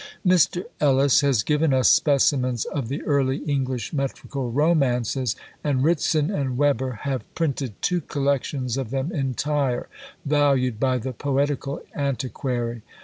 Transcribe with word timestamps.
Mr. 0.25 0.63
Ellis 0.79 1.21
has 1.21 1.43
given 1.43 1.75
us 1.75 1.87
"Specimens 1.87 2.65
of 2.65 2.87
the 2.87 3.03
Early 3.03 3.37
English 3.43 3.93
Metrical 3.93 4.49
Romances," 4.51 5.35
and 5.63 5.83
Ritson 5.83 6.31
and 6.31 6.57
Weber 6.57 7.01
have 7.03 7.31
printed 7.35 7.79
two 7.83 8.01
collections 8.01 8.77
of 8.77 8.89
them 8.89 9.11
entire, 9.11 9.89
valued 10.25 10.79
by 10.79 10.97
the 10.97 11.13
poetical 11.13 11.83
antiquary. 11.93 12.81